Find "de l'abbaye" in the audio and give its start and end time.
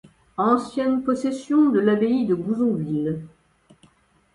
1.69-2.25